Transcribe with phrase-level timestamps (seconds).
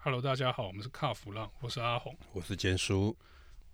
[0.00, 3.14] Hello，大家好，我们是卡弗浪，我是阿红，我是坚叔。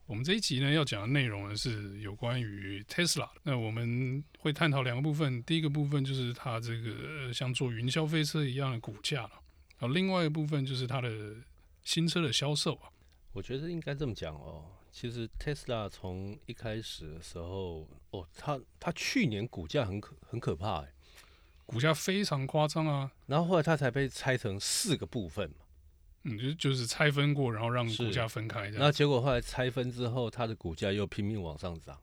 [0.06, 3.28] 我们这一集呢要讲的内容呢是有关于 Tesla。
[3.42, 9.32] 那我们会探讨两个部分，第一个部分就是它这个像坐云霄飞车一样的股价了，
[9.78, 11.36] 然后另外一个部分就是它的
[11.82, 12.88] 新车的销售啊。
[13.32, 20.88] 我觉得应该这么讲哦，其实 Tesla 从一开始的时候，哦，它它去年股价很可很可怕哎，
[21.66, 25.56] 股价非常夸张啊，然后后来它才被拆成四个部分嘛。
[26.24, 28.78] 嗯，就就是拆分过，然后让股价分开的。
[28.78, 31.98] 那结果后来拆分之后，它的股价又拼命往上涨，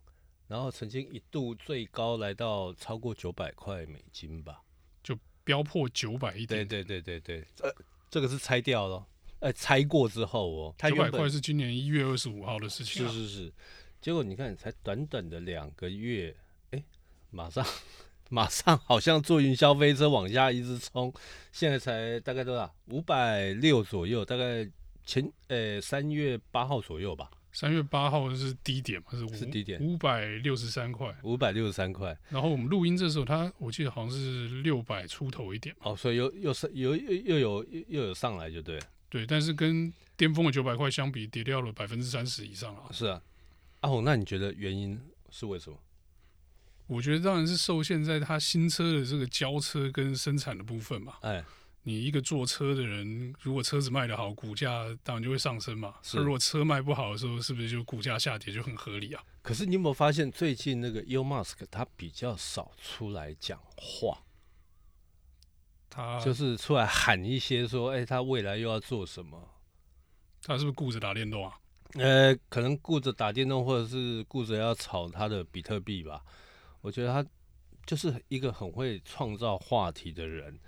[0.47, 4.61] 然后曾经一度最高来到超过九百块美金吧，
[5.01, 6.67] 就飙破九百一点。
[6.67, 7.75] 对对对对对，呃，
[8.09, 9.05] 这个是拆掉了，
[9.39, 13.07] 哎，拆过之后哦，九百块是今年一月二十五号的事情。
[13.07, 13.53] 是是是，
[13.99, 16.35] 结果你看，才短短的两个月，
[16.69, 16.83] 哎，
[17.31, 17.65] 马上。
[18.31, 21.13] 马上好像坐云霄飞车往下一直冲，
[21.51, 22.73] 现在才大概多少？
[22.87, 24.65] 五百六左右，大概
[25.05, 27.29] 前呃三月八号左右吧。
[27.51, 29.07] 三月八号是低点嘛？
[29.11, 31.13] 是是低点，五百六十三块。
[31.23, 32.17] 五百六十三块。
[32.29, 35.75] 然后我们录音这时候，它我记得好像是六百出头一点。
[35.81, 38.85] 哦，所以又又是又又又有又有上来就对了。
[39.09, 42.83] 对，但是跟巅峰的九百块相比，跌掉了百分之三十以上啊。
[42.91, 43.21] 是啊，
[43.81, 44.97] 阿红，那你觉得原因
[45.29, 45.77] 是为什么？
[46.91, 51.13] 我觉得当然是受限在它新车的这个交车跟生产的部分嘛。
[51.21, 51.41] 哎，
[51.83, 55.95] 你一个做车的人，如果车子卖得好，股价当然就会上升嘛。
[56.03, 56.17] 是。
[56.17, 59.23] 如果车卖不好的时候，是不是就股价下跌就很合理啊？
[59.41, 64.17] 可是你有没有发现，最近那个 Elon Musk 他比较少出来讲话，
[65.89, 69.49] 他就是出来喊一些说，哎，他未来又要做什么？
[70.43, 71.55] 他是不是顾着打电动啊？
[71.93, 76.21] 呃，可能顾着打电动，或者是顾着要炒他的比特币吧。
[76.81, 77.27] 我觉得他
[77.85, 80.59] 就是一个很会创造话题的人。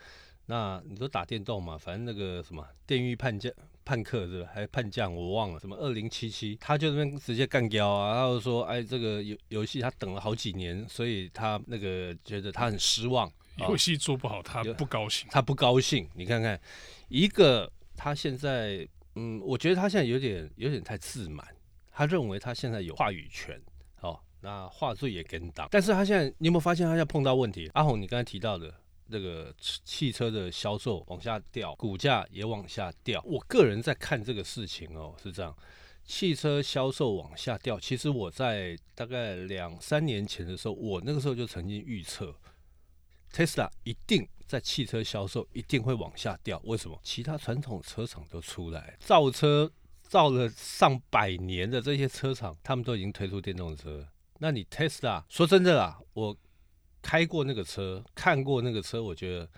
[0.46, 3.50] 那你都打电动嘛，反正那个什么电狱叛将、
[3.86, 4.50] 叛客是吧？
[4.54, 5.60] 还是叛将，我忘了。
[5.60, 8.16] 什么二零七七，他就那边直接干掉啊。
[8.16, 13.32] 然后说，哎，这个游游戏他等了好几年，所以他那个觉得他很失望。
[13.60, 15.30] 游戏做不好，他不高兴。
[15.32, 16.10] 他不高兴。
[16.14, 16.60] 你看看，
[17.08, 21.48] 一个他现在，嗯，我觉得他现在有点有点太自满，
[21.90, 23.62] 他认为他现在有话语权。
[24.44, 27.72] 那话术也跟当，但是他现在，你有没有发现他现在碰到问题？
[27.76, 28.74] 阿红，你刚才提到的
[29.08, 33.24] 那个汽车的销售往下掉，股价也往下掉。
[33.26, 35.56] 我个人在看这个事情哦，是这样，
[36.04, 37.80] 汽车销售往下掉。
[37.80, 42.36] 其实我在大概两三年前的时候，我那个时候就曾经预测
[43.32, 46.60] ，Tesla 一定在汽车销售一定会往下掉。
[46.66, 47.00] 为什么？
[47.02, 49.72] 其他传统车厂都出来造车，
[50.02, 54.06] 造了上百年的这些车厂，他们都已经推出电动车。
[54.44, 56.38] 那你 Tesla 说真的啦，我
[57.02, 59.50] 开过那个车，看过那个车，我觉得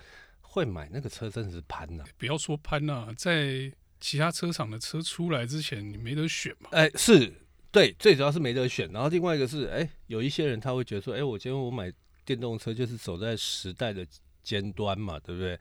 [0.41, 2.03] 会买那个车真的是攀呐！
[2.19, 6.69] 不要说攀呐，在其他车厂的车出来之前，你没得选嘛？
[6.72, 7.34] 哎，是
[7.72, 8.88] 对，最主要是没得选。
[8.91, 11.91] 然后另外一个是，哎，有一些人他会觉得说，哎，我今天我买
[12.24, 14.06] 电动车就是走在时代的
[14.44, 15.59] 尖端嘛，对不对？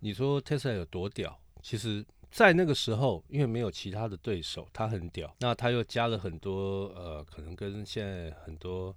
[0.00, 1.40] 你说 Tesla 有多屌？
[1.62, 2.04] 其实。
[2.34, 5.32] 在那个时候，因为没有其他的对手，他很屌。
[5.38, 8.92] 那他又加了很多呃，可能跟现在很多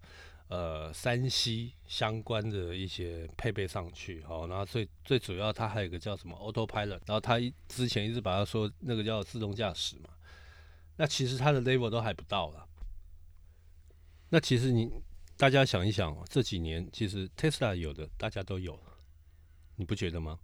[0.48, 4.24] 呃三 C 相关的一些配备上去。
[4.24, 7.00] 好，然后最最主要，他还有一个叫什么 Autopilot。
[7.06, 7.38] 然后他
[7.68, 10.10] 之前一直把它说那个叫自动驾驶嘛。
[10.96, 12.68] 那其实他的 level 都还不到了。
[14.30, 14.92] 那其实你
[15.38, 18.80] 大家想一想，这几年其实 Tesla 有的大家都有，
[19.76, 20.40] 你不觉得吗？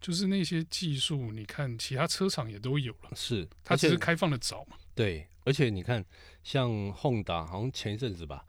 [0.00, 4.76] 就是那些技术，你看其他车厂也都有了，是它只是开放的早嘛？
[4.94, 6.04] 对，而且你看，
[6.42, 8.44] 像 Honda 好像前一阵子吧，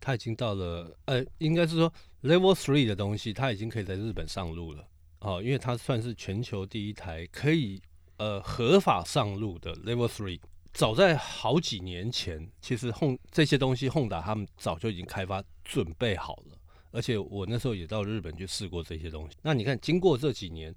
[0.00, 1.92] 它已经到了，呃，应该是说
[2.22, 4.86] Level Three 的东西，它已经可以在日本上路了，
[5.18, 7.82] 哦，因为它算是全球第一台可以
[8.18, 10.40] 呃合法上路的 Level Three。
[10.72, 16.51] 早在好几年前，其实 Hon 这些东西 Honda 他们早就已经开发准备好了。
[16.92, 19.36] 而且我那时候也到日本去试过这些东西。
[19.42, 20.72] 那你看，经过这几年，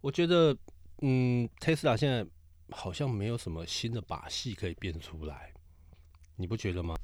[0.00, 0.56] 我觉得，
[1.00, 2.24] 嗯，Tesla 现在
[2.68, 5.52] 好像没有什么新的把戏可以变出来，
[6.36, 6.94] 你不觉得吗？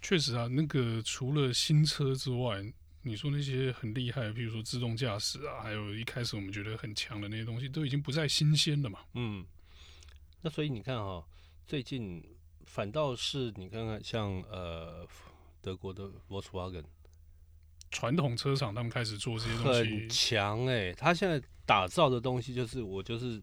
[0.00, 2.62] 确实啊，那个除了新车之外，
[3.02, 9.00] 你说那些很厉害的，比如说自动驾驶啊，还有一开始我们觉得很强的那些东西，都已经不再新鲜了嘛。
[9.14, 9.44] 嗯。
[10.40, 11.24] 那所以你看哈、哦，
[11.66, 12.22] 最近
[12.64, 15.06] 反倒是你看看像呃
[15.60, 16.84] 德国的 Volkswagen。
[17.96, 23.42] 传统车厂他们开始做这些东西很强哎、欸，他现在打造的东西就是我就是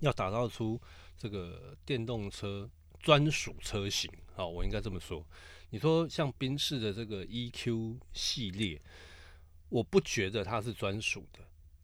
[0.00, 0.80] 要打造出
[1.16, 2.68] 这个电动车
[2.98, 5.24] 专属车型，好，我应该这么说。
[5.70, 8.82] 你说像宾士的这个 EQ 系列，
[9.68, 11.38] 我不觉得它是专属的，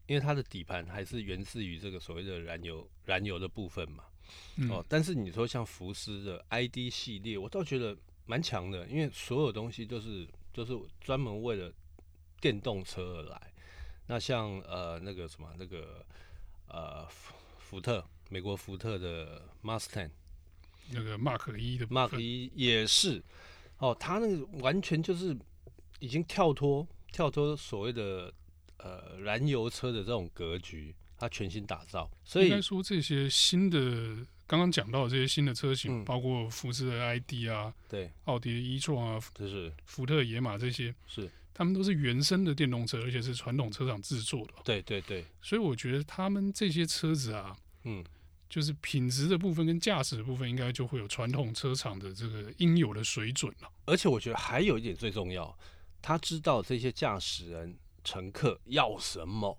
[0.08, 4.02] 因为它的底盘还是源自于这个所谓的燃油燃油的部分嘛。
[4.56, 7.96] 嗯、哦，但是你说像福斯的 ID 系列，我倒觉得
[8.26, 11.72] 蛮强的，因为所有东西都是都是专门为了
[12.40, 13.52] 电动车而来。
[14.06, 16.04] 那像呃那个什么那个
[16.68, 20.10] 呃福福特美国福特的 Mustang，
[20.90, 23.22] 那个 Mark 一的 Mark 一也是
[23.78, 25.36] 哦，它那个完全就是
[26.00, 28.32] 已经跳脱跳脱所谓的
[28.78, 32.10] 呃燃油车的这种格局，它全新打造。
[32.24, 41.30] 所以应该说这些新的刚刚讲到的这些新的车型，嗯、包括福斯的 ID 啊，对，奥迪的 e-tron 啊，就是福特野马这些是。
[41.54, 44.54] 他们都是原生的电动车，而且是传统车厂制作的。
[44.64, 48.02] 对对对，所以我觉得他们这些车子啊，嗯，
[48.48, 53.70] 就是品质的部分跟驾驶的部分，应该就会有传统车厂的这个应有的水准了。
[53.84, 55.56] 而且我觉得还有一点最重要，
[56.02, 59.56] 他知道这些驾驶人、乘客要什么。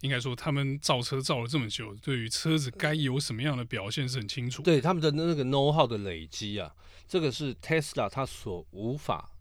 [0.00, 4.62] 应该说，他们造车造了这么久，对于车子该有什么样的表现是很清楚。
[4.62, 6.74] 对他们的那个 know how 的累积啊，
[7.06, 9.32] 这个是 Tesla 它所无法。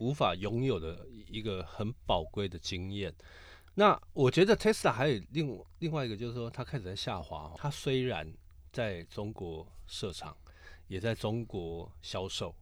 [0.00, 3.14] 无法拥有的一个很宝贵的经验。
[3.74, 7.52] 那我觉得 Tesla 还有另另外一个，就是说它开始在下滑。
[7.58, 8.26] 它虽然
[8.72, 10.34] 在中国设厂，
[10.88, 12.54] 也在中国销售，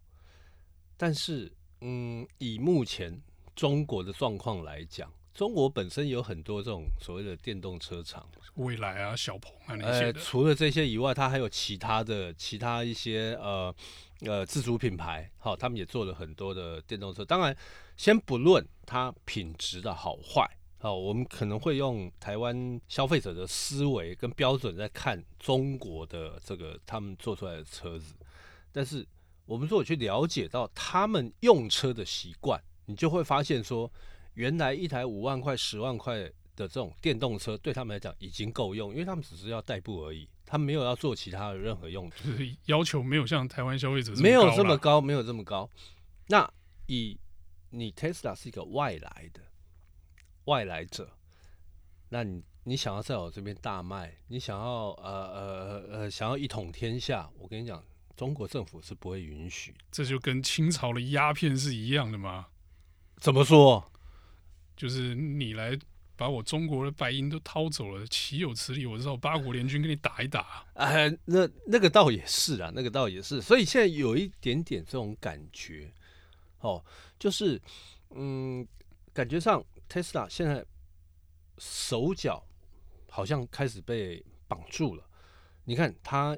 [0.96, 3.22] 但是，嗯，以目前
[3.54, 5.08] 中国的状况来讲，
[5.38, 13.72] 中国本身有很多这种所谓的电动车厂，蔚来啊、小鹏啊那些除了这些以外，它还有其他的其他一些呃。
[14.22, 17.24] 呃，自主品牌，好，他们也做了很多的电动车。
[17.24, 17.56] 当然，
[17.96, 20.44] 先不论它品质的好坏，
[20.78, 28.12] 好，我们可能会用台湾消费者的思维跟标准在看中国的这个他们做出来的车子。
[28.72, 29.06] 但是，
[29.46, 33.88] 我们如果去了解到他们用车的习惯，你就会发现说，
[34.38, 40.28] 原来一台五万块、十万块的这种电动车对他们来讲已经够用，因为他们只是要代步而已。
[40.46, 45.68] 他没有要做其他的任何用途，就是要求没有像台湾消费者没有这么高，没有这么高。
[46.28, 46.48] 那
[46.86, 47.18] 以
[47.70, 49.40] 你 Tesla 是一个外来的
[50.44, 51.10] 外来者，
[52.10, 57.82] 那你你想要在我这边大卖，你想要呃呃呃想要一统天下，我跟你讲，
[58.16, 59.74] 中国政府是不会允许。
[59.90, 62.46] 这就跟清朝的鸦片是一样的吗？
[63.16, 63.90] 怎么说？
[64.78, 65.78] 就是你来。
[66.18, 68.84] 把我中国的白银都掏走了，岂有此理！
[68.84, 70.66] 我知道八国联军跟你打一打。
[70.74, 73.40] 哎，那那个倒也是啊，那个倒也是。
[73.40, 75.88] 所以现在有一点点这种感觉，
[76.58, 76.84] 哦，
[77.20, 77.62] 就是
[78.10, 78.66] 嗯，
[79.12, 80.66] 感觉上 Tesla 现在
[81.58, 82.44] 手脚
[83.08, 85.08] 好像开始被绑住了。
[85.66, 86.36] 你看他，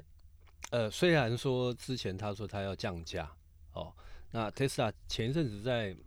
[0.69, 3.35] 呃，虽然说之前他说他要降价，
[3.73, 3.91] 哦，
[4.29, 5.97] 那 Tesla 前一阵子在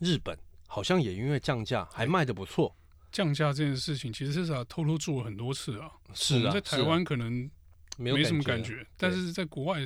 [0.00, 0.34] 日本。
[0.68, 2.72] 好像也因为降价还卖的不错。
[3.10, 5.90] 降价这件事情，其实是啊，偷偷做了很多次啊。
[6.14, 7.50] 是啊，在台湾可能
[7.96, 9.80] 没什么感觉，但是在国外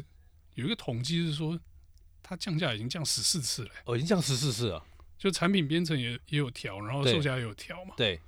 [0.56, 1.58] 有一个统计是说，
[2.20, 3.70] 它降价已经降十四次了。
[3.84, 4.84] 哦，已经降十四次了。
[5.16, 7.94] 就产品编程也也有调，然后售价也有调嘛。
[7.96, 8.20] 对。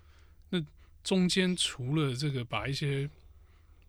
[0.50, 0.64] 那
[1.02, 3.10] 中间除了这个把一些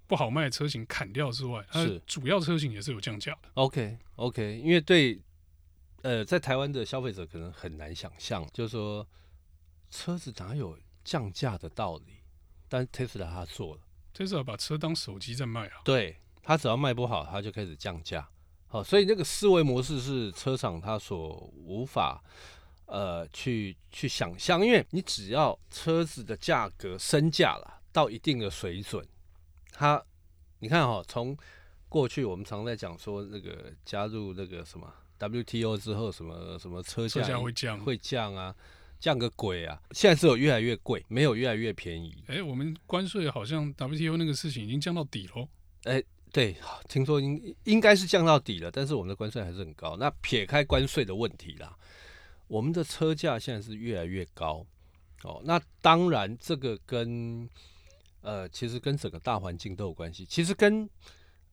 [0.08, 3.50] 不好卖的车型砍掉之外，它主要车型也是有降价的。
[3.54, 5.22] OK OK，因为对。
[6.06, 9.08] 呃，在台湾的消费者可能很难想象，就是说
[9.90, 12.18] 车子哪有降价的道理？
[12.70, 13.82] 但 Tesla 他做了
[14.14, 15.82] ，Tesla 把车当手机在卖啊。
[15.84, 18.30] 对，他只要卖不好，他就开始降价。
[18.68, 22.24] 好，所以那个思维模式是车厂他所无法
[22.86, 29.04] 呃去去想象，因为你只要车子的价格升价了到一定的水准，
[29.72, 30.06] 它
[30.60, 31.36] 你看哈，从
[31.90, 34.94] 过去我们常在讲说那个加入那个什么。
[35.20, 38.56] WTO 之后，什么什么车价会降会降啊，
[39.00, 39.82] 降个鬼啊！
[39.92, 42.24] 现在只有越来越贵，没有越来越便宜。
[42.28, 45.48] 哎、欸，我们关税好像 WTO 那个事情已经降到底喽。
[45.84, 46.56] 哎、欸，对，
[46.90, 49.96] 听说应应该是降到底了，但是我们的关税还是很高。
[49.98, 51.78] 那撇开关税的问题啦，
[52.48, 54.66] 我们的车价现在是越来越高。
[55.24, 57.50] 哦，那当然这个跟
[58.22, 60.26] 呃，其实跟整个大环境都有关系。
[60.26, 60.90] 其实跟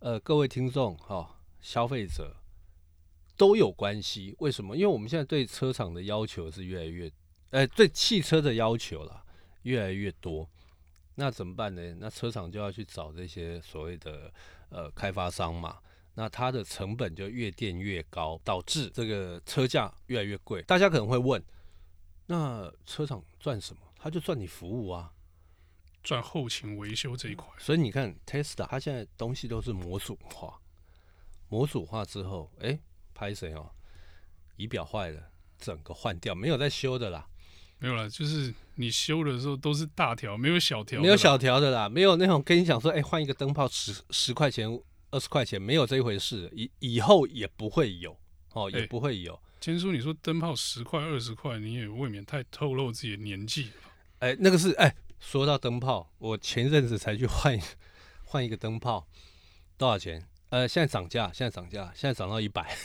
[0.00, 1.28] 呃各位听众哈、哦，
[1.61, 2.37] 消费者。
[3.43, 4.77] 都有关系，为什么？
[4.77, 7.11] 因为我们现在对车厂的要求是越来越，
[7.51, 9.25] 呃，对汽车的要求啦
[9.63, 10.49] 越来越多。
[11.17, 11.97] 那怎么办呢？
[11.99, 14.33] 那车厂就要去找这些所谓的
[14.69, 15.81] 呃开发商嘛。
[16.15, 20.63] 那它的成本就越垫越高，导致这个车价越来越贵。
[20.63, 21.43] 大家可能会问，
[22.27, 23.83] 那车厂赚什么？
[23.97, 25.13] 他就赚你服务啊，
[26.05, 27.49] 赚后勤维修这一块。
[27.59, 30.61] 所以你看，Tesla 它现在东西都是模组化，
[31.49, 32.79] 模组化之后，哎。
[33.23, 33.71] 拍谁哦？
[34.57, 37.25] 仪表坏了，整个换掉，没有再修的啦。
[37.79, 44.69] 没有啦，就是你修的时候都是大条，没有小条，没有小条的啦，没有那种跟你讲说，哎、欸，换一个灯泡十十块钱、
[45.12, 48.19] 二十块钱，没有这一回事，以以后也不会有
[48.55, 49.41] 哦，也不会有。
[49.61, 53.93] 千叔，你说灯泡十块、二十块，你也未免太透露自己的年纪了。
[54.19, 57.57] 哎、欸，那个是哎、欸，说到灯泡，我前阵子才去换
[58.25, 59.07] 换一个灯泡，
[59.79, 60.26] 多少钱？
[60.50, 62.76] 呃，现在涨价，现在涨价，现在涨到一百。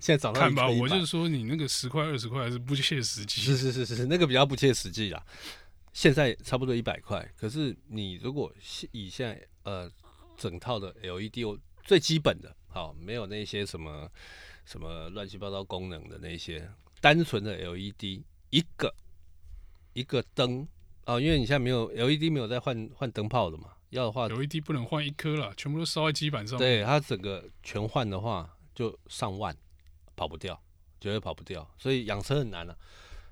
[0.00, 0.40] 现在涨到。
[0.40, 3.40] 看吧，我就是说你那个十块、二十块还是不切实际。
[3.40, 5.24] 是是是是是，那个比较不切实际啦。
[5.92, 8.52] 现在差不多一百块，可是你如果
[8.92, 9.90] 以现在呃
[10.36, 14.08] 整套的 LED 最基本的，好，没有那些什么
[14.64, 18.94] 什么乱七八糟功能的那些，单纯的 LED 一个
[19.94, 20.68] 一个灯
[21.04, 26.56] 啊，因为你现在没有 LED 没有在换换灯泡的嘛，要的话 LED 不能换一颗了，全部都烧在基板上。
[26.56, 29.56] 对，它整个全换的话就上万。
[30.18, 30.60] 跑不掉，
[31.00, 32.78] 绝对跑不掉，所以养车很难了、啊。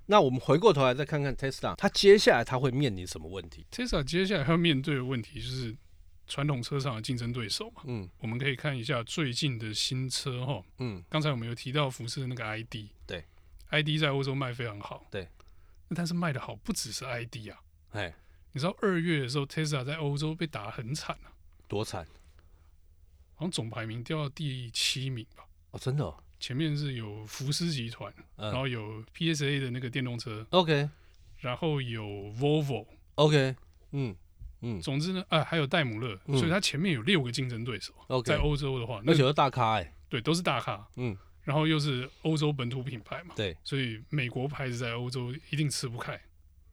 [0.07, 5.77] 那我们回过头来再看看 Tesla，它接下来它会面临什么问题？Tesla 接下来要面对的问题就是
[6.29, 7.83] 传统车厂的竞争对手嘛。
[7.87, 10.63] 嗯，我们可以看一下最近的新车哈。
[10.79, 13.25] 嗯，刚才我们有提到福斯的那个 ID，对
[13.71, 15.05] ，ID 在欧洲卖非常好。
[15.11, 15.29] 对，
[15.89, 17.59] 那但是卖的好不只是 ID 啊。
[17.91, 18.15] 哎，
[18.53, 21.35] 你知道二月的时候 Tesla 在欧洲被打得很惨啊？
[21.67, 22.07] 多惨？
[23.35, 25.45] 好像总排名掉到第七名吧？
[25.73, 26.23] 哦，真的、哦。
[26.39, 30.89] 前面是有福斯集团，嗯、然后有 PSA 的那个电动车，OK，
[31.39, 32.05] 然后有
[32.39, 33.57] Volvo，OK，
[33.93, 34.15] 嗯
[34.61, 37.93] 嗯，总之呢，啊，还有戴姆勒，嗯、所以它前面有六个竞争对手。
[38.09, 46.21] OK，在欧洲的话，那且是大咖哎、欸，对，都是大咖，嗯，然后又是欧洲本土品牌嘛，对，所以美国牌子在欧洲一定吃不开。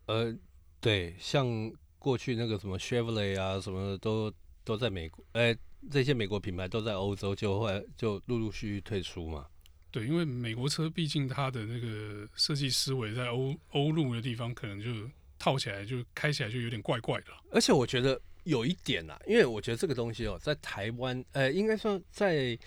[0.08, 0.36] 呃，
[0.82, 5.58] 对，像过去那个什么 Chevrolet 啊，什么的都都在美国，哎、欸，
[5.92, 9.48] 这些美国品牌都在欧洲，就会就陆陆续续退出嘛。
[9.94, 15.08] 对，因为美国车毕竟它的那个设计思维在欧欧陆的地方，可能就
[15.38, 17.28] 套起来就开起来就有点怪怪的。
[17.52, 22.58] 而且我觉得有一点啊，因为我觉得这个东西哦，在台湾，呃，应该说在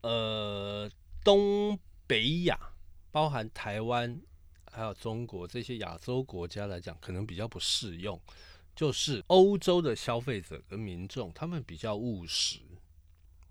[0.00, 0.90] 呃
[1.22, 2.58] 东北亚，
[3.12, 4.20] 包含台湾
[4.68, 8.20] 还有中国这些亚洲国家来讲，可能比较不适用。
[8.74, 12.58] 就是欧洲的消费者跟民众，他们比较务实，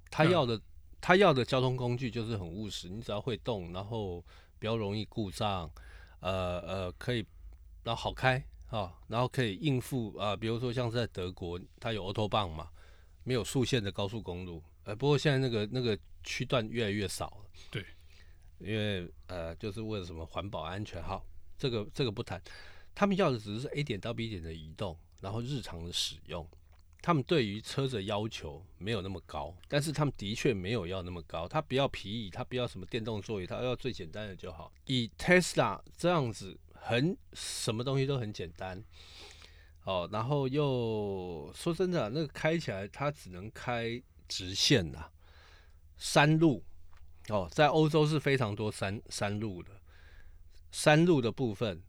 [0.09, 0.61] 他要的。
[1.01, 4.23] 他要的交通工具就是很务实，你只要会动，然后
[4.59, 5.69] 比较容易故障，
[6.19, 7.25] 呃呃，可以，
[7.83, 12.69] 然后好开啊、哦，然后可以应付啊、呃，比如说像是在德国，它有 Autobahn 嘛，
[13.23, 17.83] 没有速线的高速公路，呃，不过现在那个那个区段越来越少了，对，
[18.59, 21.25] 因为呃，就是为了什么环保安全，好，
[21.57, 22.39] 这个这个不谈，
[22.93, 26.47] 他们要的只是 A 点到 B 点的移动，然后日常的使用。
[27.01, 31.47] 他们对于车子的要求没有那么高，但是他们的确没有要那么高。
[31.47, 34.71] 他不要皮椅，他不要什么电动座椅，他要最简单的就好。
[34.85, 38.83] 以 Tesla 这样子，很什么东西都很简单，
[39.83, 45.09] 哦，然后又说真的，那个开起来它只能开直线呐，
[45.97, 46.63] 山路
[47.29, 49.71] 哦，在欧洲是非常多山山路的，
[50.71, 51.81] 山路的部分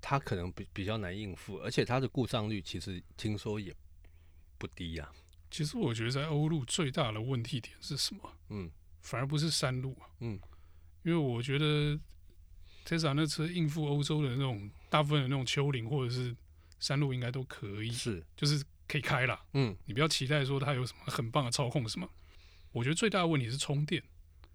[0.00, 3.72] 它可能比比较难应付，而且它的故障率其实听说也。
[4.58, 5.12] 不低呀、啊。
[5.50, 8.20] 其实我觉得在欧陆最大的问题点是什么？
[8.50, 8.70] 嗯，
[9.00, 10.10] 反而不是山路啊。
[10.20, 10.38] 嗯，
[11.02, 11.98] 因为我觉得
[12.84, 16.36] Tesla 那车应付欧洲的那种大部分的那种丘陵或者是
[16.80, 19.40] 山路应该都可以，是就是可以开了。
[19.54, 22.08] 嗯，你不要期待说它有什么很棒的操控什么。
[22.72, 24.02] 我觉得最大的问题是充电。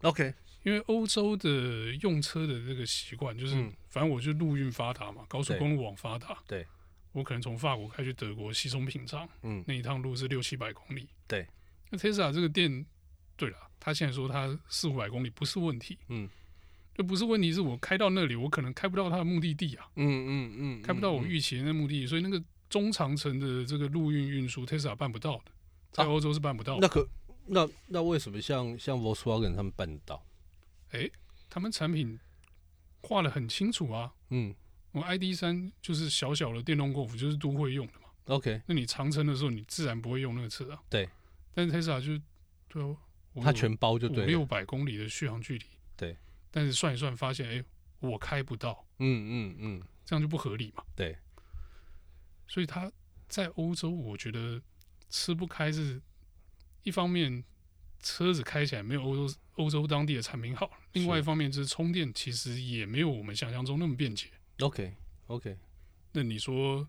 [0.02, 3.54] OK，因为欧洲的用车的这个习惯就是，
[3.90, 6.38] 反正我就陆运发达嘛，高速公路网发达。
[6.48, 6.68] 对。
[7.14, 11.08] 我可能从法国开去德国稀松平常，嗯，那一趟路是六七百公里。
[11.28, 11.46] 对，
[11.90, 12.86] 那 Tesla 这个店，
[13.36, 16.30] 对了，他现在说他四五百公里不是问题，嗯，
[16.96, 25.52] 就不是问题，是我开到那里，我可能开不到他的目的地啊，嗯嗯嗯，嗯，开不到我预期的那目的地，所以那个中长程的这个陆运运输，Tesla 办不到的，
[25.92, 26.88] 在欧洲是办不到的。
[26.88, 26.90] 啊。
[26.90, 27.10] 那可
[27.48, 30.24] 那那为什么像像 Volkswagen 他们办得到？
[30.92, 31.12] 哎、欸，
[31.50, 32.18] 他们产品
[33.02, 34.56] 画的很清楚啊，嗯。
[34.92, 38.10] 我 ID 三就是小小的电动 Golf，就是都会用的嘛。
[38.26, 40.80] OK，那你长城的时候，你自然不会用那个车啊。
[40.90, 41.10] 对，
[41.54, 42.22] 但是 Tesla 就
[42.68, 42.98] 对哦，
[43.42, 45.66] 它全包就对，六百公里的续航距离。
[45.96, 46.18] 对，
[46.52, 47.66] 但是算一算发现，哎、欸，
[48.00, 48.86] 我开不到。
[49.00, 50.84] 嗯嗯嗯，这样就不合理嘛。
[50.96, 51.18] 对，
[52.48, 52.92] 所以它
[53.28, 54.62] 在欧洲，我觉得
[55.10, 56.02] 吃不开是
[56.84, 57.44] 一方面，
[58.02, 64.28] 车子开起来没有欧洲欧洲当地的产品好；另外一方面就是充电其实也没有我们想象中那么便捷。
[64.60, 64.94] OK
[65.28, 65.58] OK，
[66.12, 66.88] 那你说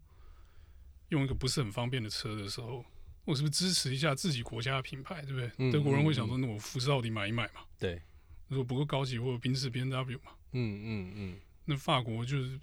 [1.08, 2.84] 用一个不是很方便的车的时候，
[3.24, 5.50] 我是不是支持一下自己国家的品牌，对不对？
[5.58, 7.60] 嗯、德国人会想说，那我福斯、奥迪买一买嘛。
[7.78, 8.02] 对，
[8.48, 10.32] 如果不够高级，或者宾士、B N W 嘛。
[10.52, 11.36] 嗯嗯嗯。
[11.64, 12.58] 那法国就是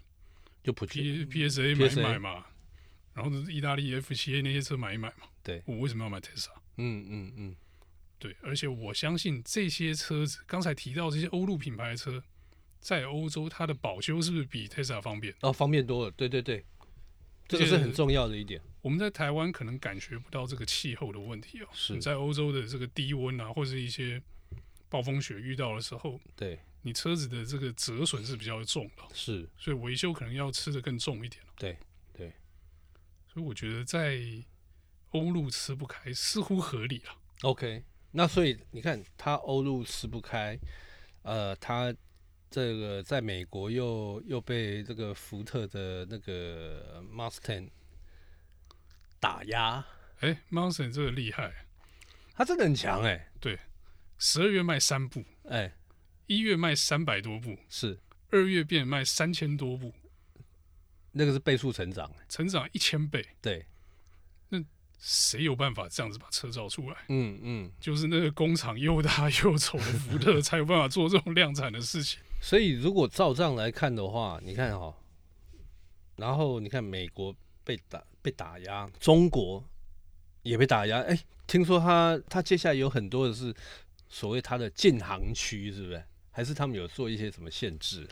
[0.61, 2.45] 就 P P S A 买一买嘛，
[3.13, 5.23] 然后是意大利 F 七 A 那些车买一买嘛。
[5.41, 6.51] 对，我为什么要买 Tesla？
[6.75, 7.55] 嗯嗯嗯，
[8.19, 12.21] 对，而且我相信这些车子，刚才提到这些欧陆品牌的车，
[12.79, 15.33] 在欧洲它的保修是不是比 Tesla 方便？
[15.41, 16.11] 哦，方便多了。
[16.11, 16.65] 对对对，
[17.47, 18.61] 这个是很重要的一点。
[18.81, 21.67] 我们在台湾可能感觉不到这个气候的问题哦。
[21.73, 24.21] 是你在欧洲的这个低温啊，或者一些
[24.87, 29.03] 暴风雪遇到的时候，对，你车子的这个折损是比较重的。
[29.13, 31.43] 是，所以维修可能要吃的更重一点。
[31.57, 31.77] 对
[32.13, 32.31] 对，
[33.27, 34.21] 所以我觉得在
[35.11, 37.11] 欧陆吃不开似乎合理了。
[37.41, 40.57] OK，那所以你看，它欧陆吃不开，
[41.23, 41.93] 呃，他
[42.49, 47.69] 这个在美国又又被这个福特的那个 Mustang。
[49.21, 49.85] 打压，
[50.21, 51.65] 哎、欸、Mustang 这个厉害，
[52.33, 53.31] 他真的很强哎、欸。
[53.37, 53.59] 对，
[54.17, 55.73] 十二月卖三部，哎、欸，
[56.25, 57.99] 一月卖三百多部，是
[58.31, 59.93] 二月变卖三千多部，
[61.11, 63.27] 那个是倍数成长、欸，成长一千倍。
[63.41, 63.65] 对，
[64.47, 64.63] 那
[64.97, 66.95] 谁有办法这样子把车造出来？
[67.09, 72.21] 嗯嗯，就是那个工厂又大又丑的福特才有办法做这种量产的事情。
[72.41, 74.95] 所以如果照这样来看的话，你看哈、喔，
[76.15, 78.03] 然后你看美国被打。
[78.21, 79.63] 被打压，中国
[80.43, 80.97] 也被打压。
[80.99, 83.55] 哎、欸，听说他他接下来有很多的是
[84.09, 86.03] 所谓他的禁航区，是不是？
[86.29, 88.05] 还是他们有做一些什么限制？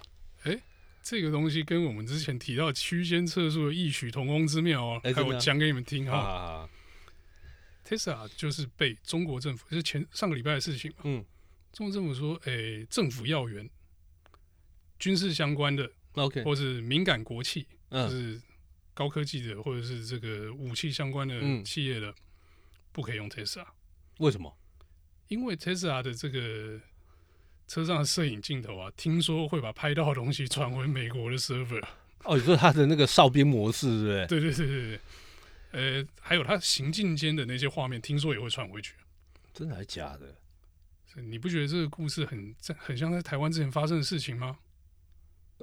[0.43, 0.63] 哎、欸，
[1.03, 5.01] 这个东西跟我们之前提到区间测速的异曲同工之妙哦。
[5.03, 6.69] 哎、欸，我讲给你们听哈。
[7.85, 10.99] Tesla 就是被中国政府，就是前上个礼拜的事情嘛。
[11.03, 11.25] 嗯。
[11.73, 13.69] 中国政府说，哎、欸，政府要员、
[14.99, 18.41] 军事相关的，OK，或是敏感国企，嗯、就是。
[18.97, 22.11] 高科技的或者是这个武器相关的企业的，
[22.91, 23.63] 不可以用 Tesla。
[24.17, 24.57] 为什么？
[25.27, 26.81] 因为 Tesla 的这个
[27.67, 31.85] 车上的摄影镜头啊，听说会把拍到的东西传回美国的 server。
[32.23, 34.25] 哦，你说它的那个哨兵模式，是不是？
[34.25, 34.99] 对对对对对。
[36.01, 38.95] 呃，还有它行进间的那些画面，听说也会传回去。
[39.53, 40.35] 真的还是假的？
[41.21, 44.57] 你不觉得这个故事很很像在台湾之前发生的事情吗？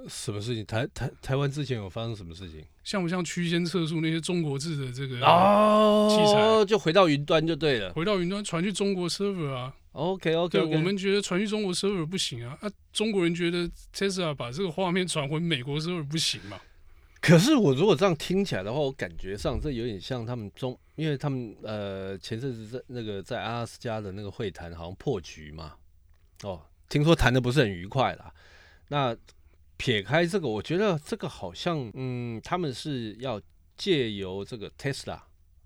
[0.07, 0.65] 什么事情？
[0.65, 2.63] 台台台湾之前有发生什么事情？
[2.83, 9.73] 像不像区间测速那些中国制的这个哦器材，哦，就回到云端就对了，回到云端传去中国 server 啊。
[9.93, 10.67] OK OK，, okay.
[10.67, 16.59] 我们觉得传去中国 server 不行啊，啊，中国人觉得 Tesla 把这个画面传回美国 server 不行嘛？
[17.21, 25.73] 可是我如果这样听起来的话，我感觉上这有点像他们中，因为他们呃前阵子在那个在阿拉斯加的那个会谈好像破局嘛，
[26.43, 28.33] 哦，听说谈的不是很愉快啦，
[28.89, 29.15] 那。
[29.77, 33.41] 撇开这个，我觉得这个好像，嗯，他们是要
[33.75, 35.19] 借由这个 Tesla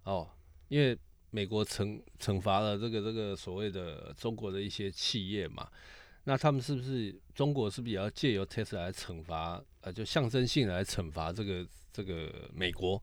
[0.04, 0.28] 哦，
[0.68, 0.98] 因为
[1.30, 5.70] 美国惩惩罚了这个这个所谓的中国的一些企业嘛，
[6.24, 9.62] 那他们是不是中国是不是也要借由 Tesla 来惩罚？
[9.82, 13.02] 呃，就象征性来惩罚这个这个美国？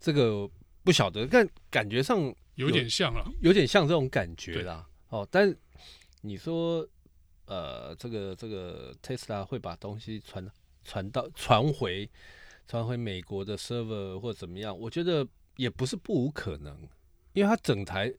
[0.00, 0.48] 这个
[0.82, 2.18] 不晓得，但感觉上
[2.54, 4.88] 有，有点像了，有点像这种感觉啦。
[5.10, 5.54] 哦，但
[6.22, 6.88] 你说。
[7.46, 10.48] 呃，这个这个 Tesla 会把东西传
[10.84, 12.08] 传到传回
[12.66, 14.76] 传回美国的 server 或怎么样？
[14.76, 16.76] 我觉得也不是不无可能，
[17.32, 18.12] 因为它整台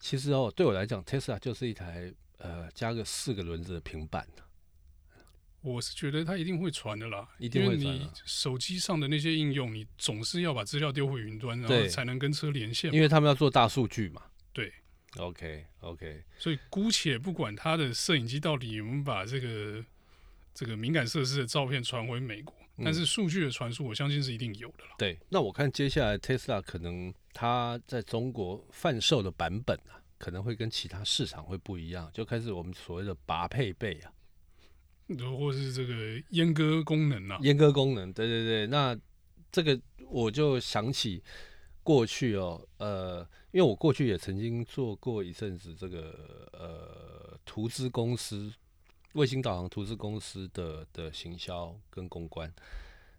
[0.00, 4.26] 其实哦，对我来讲，Tesla 就是一台呃加个四个轮子的平板。
[5.60, 7.94] 我是觉得它一定会传的啦，一定会传。
[7.94, 12.92] 因为你手机上的那些应用，你总是要把资料丢回云端，然后才能跟车连线。
[12.92, 14.22] 因为他们要做大数据嘛。
[14.52, 14.72] 对。
[15.18, 19.84] OK OK，所以姑且不管他的摄影机到底有没有把这个
[20.54, 24.90] 这个敏感设施的照片传回美国，嗯、但是数据的传输，我相信是一定有的了。
[24.96, 34.12] 对，那我看接下来 Tesla 可能它在中国贩售的版本啊，可能会跟其他市场会不一样，就开始我们所谓的拔配备啊，
[35.36, 35.94] 或是这个
[36.30, 38.96] 阉割功能啊，阉割功能，对对对，那
[39.50, 41.22] 这个我就想起。
[41.88, 48.52] 过去哦，呃，因为我过去也曾经做过一阵子这个呃图资公司
[49.14, 52.52] 卫星导航图资公司的的行销跟公关，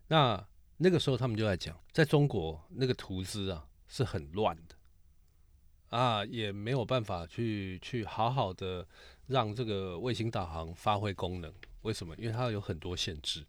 [0.09, 4.75] 那那个时候他们就在讲，在中国那个图资啊是很乱的
[5.97, 8.87] 啊，也没有办法去去好好的
[9.25, 11.51] 让这个卫星导航发挥功能。
[11.81, 12.15] 为什么？
[12.17, 13.43] 因为它有很多限制。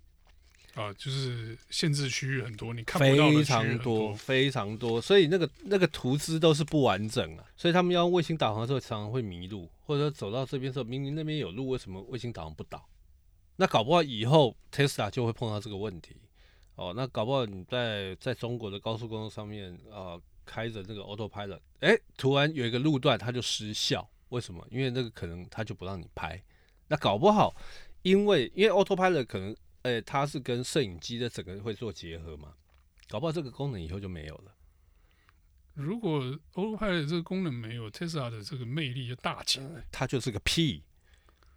[0.75, 7.45] 啊，就是限制区域很多，你看不到的非常多，非常多，所以那个那个图资都是不完整啊。
[7.57, 12.89] 所以他们要卫星导航的时候，常常会迷路，或者说走到这边的时候，明明那边有路，为什么卫星导航不导？
[13.57, 16.17] 那搞不好以后 Tesla 就会碰到这个问题。
[16.77, 24.65] 哦，那搞不好你在在中国的高速公路上面啊，开着那个 Autopilot，哎，突然有一个路段它就失效，为什么？
[24.71, 26.41] 因为那个可能它就不让你拍。
[26.87, 27.55] 那搞不好，
[28.03, 29.57] 因为因为 Autopilot 可能。
[29.83, 32.55] 呃、欸，它是跟摄影机的整个会做结合嘛？
[33.09, 34.55] 搞不好这个功能以后就没有了。
[35.75, 36.21] 如果
[36.55, 39.85] Autopilot 这个功能没有，Tesla 的这个魅力就大减。
[39.91, 40.85] 它就是个屁！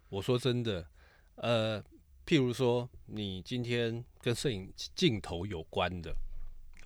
[0.08, 0.88] 我说真的，
[1.34, 1.82] 呃，
[2.24, 6.16] 譬如说你今天跟摄影镜头有关的，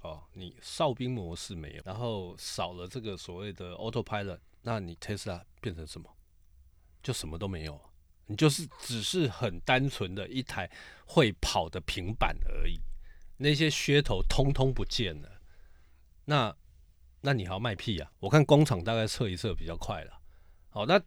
[0.03, 6.11] 哦，你哨兵模式没有，然后少了这个所谓的 Autopilot，那你 Tesla 变成什么？
[7.03, 7.81] 就什么都没有。
[8.31, 10.71] 你就是只是很单纯的一台
[11.07, 12.79] 会跑的平板而已，
[13.39, 15.41] 那些噱头通通不见了。
[16.27, 16.55] 那
[17.23, 18.13] 那你还要卖屁啊？
[18.21, 20.21] 我看工厂大概测一测比较快了。
[20.69, 21.03] 好，那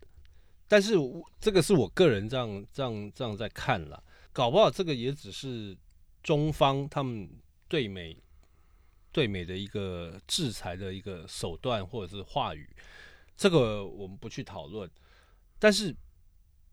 [0.68, 0.96] 但是
[1.40, 4.04] 这个是我个人这样这样这样在看了，
[4.34, 5.78] 搞不好这个也只是
[6.24, 7.30] 中方他们
[7.68, 8.18] 对美
[9.12, 12.68] 对美的一个制裁的一个手段或者是话语，
[13.38, 14.90] 这个我们不去讨论，
[15.60, 15.96] 但是。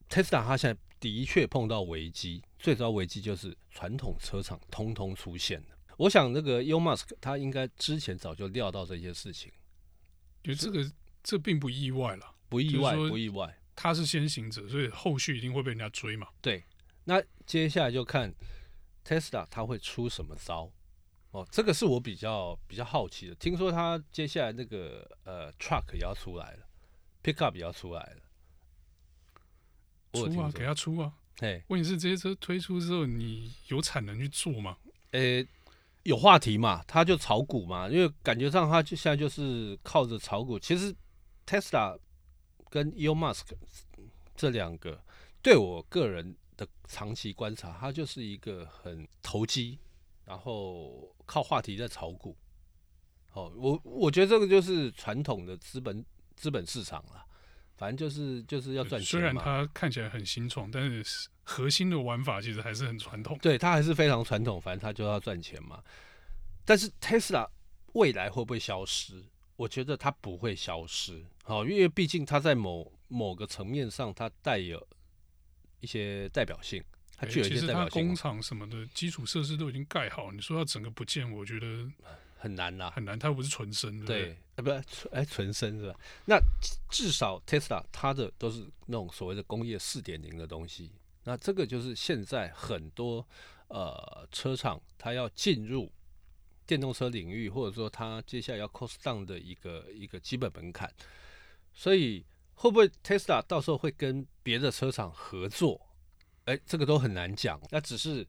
[0.08, 5.78] Tesla 它现在的确碰到危机，最主要危机就是传统车厂通通出现了。
[5.96, 9.52] 我想那个 Elon Musk 他应该之前早就料到这些事情，
[10.42, 10.90] 就这个
[11.22, 13.58] 这并不意外了，不意外，不意外。
[13.74, 16.26] 他是先行者，所以后续一定会被人家追嘛。
[16.40, 16.64] 对，
[17.04, 18.34] 那接下来就看
[19.04, 20.72] Tesla 他会出什么招
[21.30, 23.34] 哦，这个是我比较比较好奇的。
[23.36, 26.66] 听说他接下来那个呃 Truck 也要出来了
[27.22, 28.22] ，Pickup 也要出来了。
[30.26, 31.12] 出啊，给他出啊！
[31.38, 34.76] 哎，问题是这些车推出之后，你有产能去做吗？
[35.12, 35.48] 呃、欸，
[36.02, 40.58] 有话题嘛，他就炒股嘛，因为感觉上他就现在就是靠着炒股。
[40.58, 40.94] 其实
[41.46, 41.98] Tesla
[42.68, 43.46] 跟 Elon Musk
[44.34, 45.00] 这两个，
[45.40, 49.78] 对我个人的长期观察，他就是一个很投机，
[50.24, 52.36] 然后靠话题在炒股。
[53.32, 56.04] 哦，我我觉得这个就是传统的资本
[56.34, 57.24] 资本市场了。
[57.78, 59.06] 反正就是就是要赚钱。
[59.08, 63.38] 虽然它看起来很新创，但是核心的玩法其实还是很传统。
[63.40, 64.60] 对，它还是非常传统。
[64.60, 65.82] 反正它就要赚钱嘛。
[66.64, 67.48] 但是 Tesla
[67.94, 69.24] 未来会不会消失？
[69.56, 71.24] 我觉得它不会消失。
[71.44, 74.86] 好，因为毕竟它在某某个层面上，它带有
[75.80, 76.84] 一些代表性。
[77.16, 77.90] 它具有一些代表性。
[77.90, 81.88] 其实它工厂什么的基础设施都已经盖好，你说要整个不见，我觉得。
[82.40, 83.18] 很难呐，很难。
[83.18, 85.96] 它又不是纯生的，对，呃，不是纯，哎，纯生是吧？
[86.26, 86.36] 那
[86.90, 90.90] 至少 Tesla 它的都是那种所谓的工业四点零的东西。
[91.22, 93.24] 那这个就是现在很多
[93.68, 95.88] 呃车厂它要进入
[96.66, 100.92] 电动车领域，或者说它接下来要 cost down 的一个一个基本门槛。
[101.72, 105.80] 所以会不会 Tesla 到时候会跟别的车厂合作？
[106.46, 107.60] 哎，这个都很难讲。
[107.70, 108.26] 那只是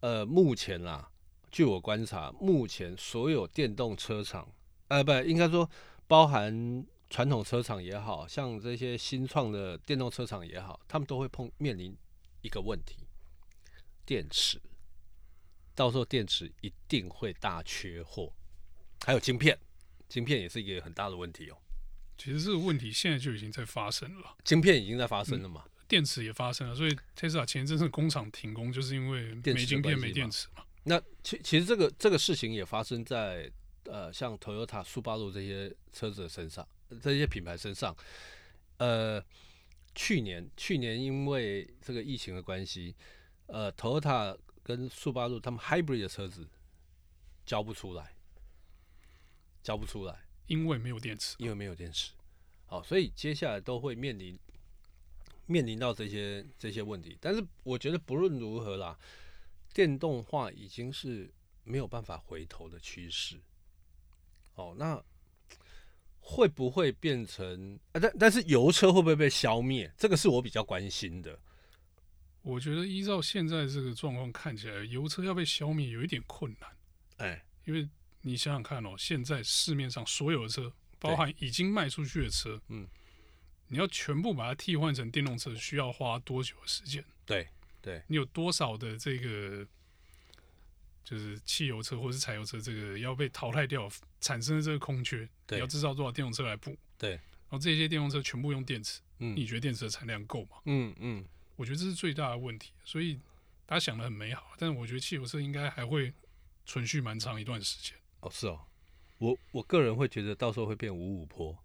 [0.00, 1.10] 呃，目前啦。
[1.50, 4.48] 据我观察，目前所有电动车厂，
[4.94, 5.68] 呃，不，应该说
[6.06, 11.96] 包含传统车厂也好，像这些新创的电动车厂也好，他们都会碰面临
[12.42, 12.98] 一个问题：
[14.06, 14.60] 电池。
[15.74, 18.32] 到时候电池一定会大缺货，
[19.04, 19.58] 还有晶片，
[20.08, 21.56] 晶片也是一个很大的问题哦。
[22.16, 30.62] 其实这个问题现在就已经在发生了，晶片已经在发生了嘛，嗯，电池也发生了，所以 Tesla 前一阵子工厂停工，就是因为没晶片、没电池嘛。
[30.84, 33.50] 那其其实这个这个事情也发生在
[33.84, 36.66] 呃像 Toyota、苏巴路这些车子的身上，
[37.02, 37.96] 这些品牌身上。
[38.78, 39.22] 呃，
[39.94, 42.94] 去年去年因为这个疫情的关系，
[43.46, 46.48] 呃，Toyota 跟苏巴路他们 Hybrid 的车子
[47.46, 48.14] 交不出来，
[49.62, 52.12] 交不出来，因为没有电池，因为没有电池。
[52.66, 54.38] 好，所以接下来都会面临
[55.46, 57.16] 面临到这些这些问题。
[57.20, 58.98] 但是我觉得不论如何啦。
[59.72, 61.28] 电动化已经是
[61.64, 63.40] 没有办法回头的趋势。
[64.54, 65.02] 哦，那
[66.20, 67.78] 会不会变成？
[67.92, 69.92] 啊、但但是油车会不会被消灭？
[69.96, 71.38] 这个是我比较关心的。
[72.42, 76.70] 我觉得依照现在这个状况看起来，油车要被消灭有一点困难。
[77.16, 77.88] 哎，因为
[78.22, 82.86] 你想想看哦，现在市面上所有的车，包含已经卖出去的车，嗯，
[83.68, 87.04] 你要全部把它替换成电动车，需要花多久的时间？
[87.24, 87.48] 对。
[87.82, 89.66] 对，你有多少的这个
[91.04, 93.88] 就是汽油车或者是柴油车，这个要被淘汰掉，
[94.20, 96.74] 产生的这个空缺，你要制造多少电动车来补？
[96.96, 100.56] 对，然后这些电动车全部用电池，嗯，你觉得电池的产量够吗？
[100.64, 101.24] 嗯嗯，
[101.56, 102.72] 我觉得这是最大的问题。
[102.84, 103.20] 所以
[103.66, 106.12] 大家想的很美好，但是我觉得汽油车应该还会
[106.64, 107.98] 存续蛮长一段时间。
[108.20, 108.60] 哦，是哦，
[109.18, 111.56] 我我个人会觉得到时候会变五五坡，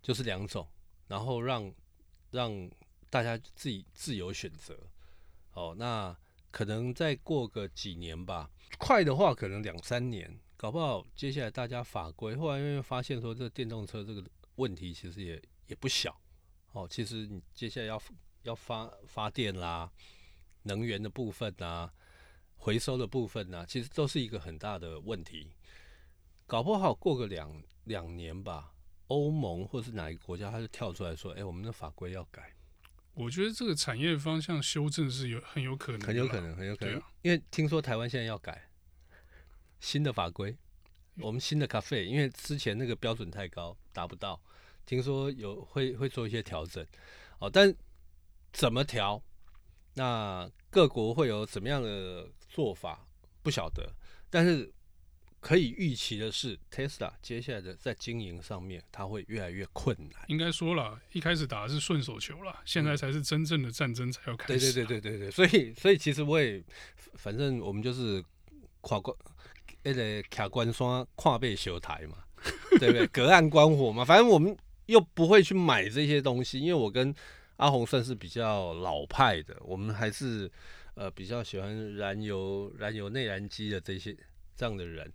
[0.00, 0.68] 就是两种，
[1.08, 1.74] 然后让
[2.30, 2.70] 让
[3.10, 4.78] 大家自己自由选择。
[5.54, 6.16] 哦，那
[6.50, 14.24] 可能再过个几年吧，快的话可能两三年，搞不好接下来大家法规，后来因为发现说这电动车这个
[14.56, 16.18] 问题其实也也不小，
[16.72, 18.02] 哦，其实你接下来要
[18.42, 19.90] 要发发电啦，
[20.62, 21.92] 能源的部分啊，
[22.56, 25.52] 回收的部分、啊，其实都是一个很大的问题。
[26.46, 28.72] 搞不好过个两两年吧，
[29.08, 32.52] 欧盟或是哪一个国家，他就跳出来说：“哎、我们的法规要改。”
[33.18, 37.00] 我觉得这个产业方向修正是有很有可能，很有可能，很有可能。
[37.00, 38.70] 啊、因为听说台湾现在要改
[39.80, 40.56] 新的法规，
[41.16, 44.40] 我们新的咖啡，因为之前那个标准太高，达不到。
[44.86, 46.86] 听说有会会做一些调整，
[47.40, 47.74] 哦，但
[48.52, 49.20] 怎么调？
[49.94, 53.04] 那各国会有怎么样的做法？
[53.42, 53.92] 不晓得。
[54.30, 54.72] 但是。
[55.40, 60.24] 可以预期的是，Tesla 接下来的在经营上面，它会越来越困难。
[60.26, 64.72] 应该说了，一开始打的是顺手球了，现在才是真正的战争才要开始。
[64.72, 66.62] 对对对对对对，所以所以其实我也，
[67.14, 68.22] 反正我们就是
[68.80, 69.16] 跨关，
[69.84, 72.18] 那个卡关刷跨背修台嘛，
[72.80, 73.06] 对不对？
[73.08, 77.14] 隔岸观火嘛，反正我们又不会去买这些东西，因为我跟
[77.58, 80.50] 阿红算是比较老派的，我们还是
[80.94, 84.16] 呃比较喜欢燃油燃油内燃机的这些。
[84.58, 85.10] 这样的人，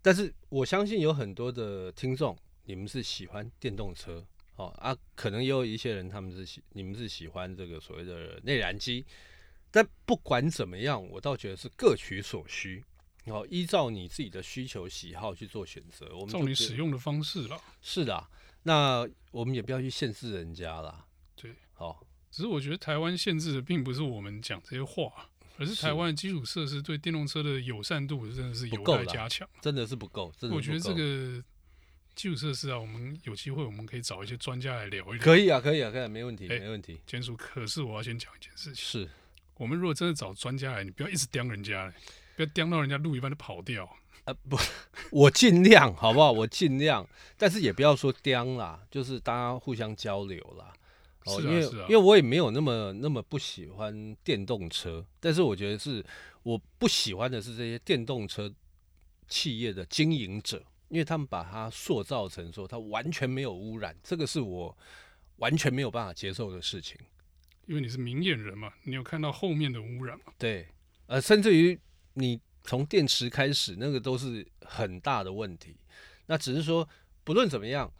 [0.00, 9.04] 但是我相信有很多的听众，你们是喜欢电动车哦啊，可能也有一些人他们是喜，你们是喜欢这个所谓的内燃机。
[9.70, 12.82] 但不管怎么样，我倒觉得是各取所需，
[13.26, 16.06] 哦，依照你自己的需求喜好去做选择。
[16.14, 17.60] 我们照你使用的方式了。
[17.82, 18.26] 是的，
[18.62, 21.04] 那我们也不要去限制人家了。
[21.36, 25.28] 对，好，只是我觉得台湾限制的并不是我们讲这些话。
[25.58, 30.32] 而是台湾的基础设施对电动车的友善度真的是有待加强，真的是不够。
[30.50, 31.42] 我觉得这个
[32.14, 35.18] 基础设施啊，我们有机会我们可以找一些专家来聊一聊。
[35.18, 37.00] 可以啊，可以啊，可以，没问题，没问题。
[37.36, 39.08] 可是我要先讲一件事情，是
[39.56, 41.92] 我们如果真的找专家来，你不要一直刁人家，
[42.36, 43.84] 不要刁到人家路一半就跑掉。
[44.24, 44.58] 啊不，
[45.12, 46.32] 我尽量好不好？
[46.32, 50.72] 我尽量，但是也不要说刁啦，就是大家互相交流啦。
[51.24, 56.04] 哦，因为因为我也没有那么那么不喜欢电动车，但是我觉得是
[56.42, 58.52] 我不喜欢的是这些电动车
[59.26, 64.76] 企业的经营者，因为他们把它塑造成说它完全没有污染，这个是我
[65.36, 66.98] 完全没有办法接受的事情。
[67.66, 70.32] 因为你是明眼人嘛，你有看到后面的污染嘛？
[70.36, 70.68] 对，
[71.06, 71.80] 呃，甚至于
[72.12, 75.74] 你从电池开始，那个都是很大的问题。
[76.26, 76.86] 那只是说，
[77.24, 77.90] 不论怎么样。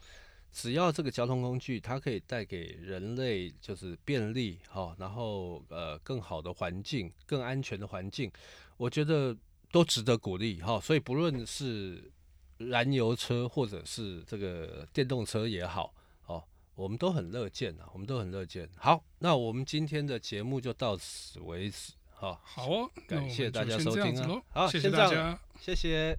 [0.55, 8.31] 只要这个交通工具，它可以带给人类就是便利，哈，然后呃更好的环境、更安全的环境，
[8.77, 9.35] 我觉得
[9.69, 10.79] 都值得鼓励，哈。
[10.79, 12.09] 所以不论是
[12.57, 15.93] 燃油车或者是这个电动车也好，
[16.25, 16.41] 哦，
[16.75, 18.69] 我们都很乐见啊，我们都很乐见。
[18.77, 22.39] 好，那我们今天的节目就到此为止，哈。
[22.41, 26.17] 好哦，感谢大家收听啊，好，谢谢大家，谢谢。